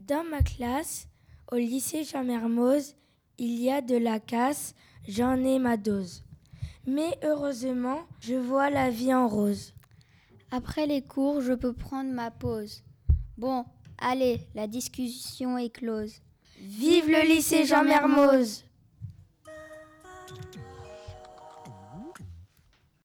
Dans 0.00 0.24
ma 0.24 0.42
classe, 0.42 1.08
au 1.50 1.56
lycée 1.56 2.04
Jean 2.04 2.24
Mermoz, 2.24 2.94
il 3.38 3.58
y 3.58 3.70
a 3.70 3.80
de 3.80 3.96
la 3.96 4.20
casse, 4.20 4.74
j'en 5.08 5.36
ai 5.36 5.58
ma 5.58 5.78
dose. 5.78 6.24
Mais 6.86 7.18
heureusement, 7.22 8.00
je 8.20 8.34
vois 8.34 8.68
la 8.68 8.90
vie 8.90 9.14
en 9.14 9.28
rose. 9.28 9.72
Après 10.50 10.86
les 10.86 11.00
cours, 11.00 11.40
je 11.40 11.54
peux 11.54 11.72
prendre 11.72 12.10
ma 12.10 12.30
pause. 12.30 12.82
Bon, 13.38 13.64
allez, 13.96 14.46
la 14.54 14.66
discussion 14.66 15.56
est 15.56 15.70
close. 15.70 16.20
Vive 16.58 17.08
le 17.08 17.26
lycée 17.26 17.64
Jean 17.64 17.84
Mermoz 17.84 18.64